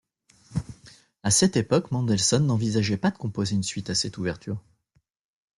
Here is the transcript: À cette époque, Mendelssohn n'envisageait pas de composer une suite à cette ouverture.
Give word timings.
À 1.21 1.29
cette 1.29 1.57
époque, 1.57 1.91
Mendelssohn 1.91 2.39
n'envisageait 2.47 2.97
pas 2.97 3.11
de 3.11 3.19
composer 3.19 3.53
une 3.53 3.61
suite 3.61 3.91
à 3.91 3.93
cette 3.93 4.17
ouverture. 4.17 4.57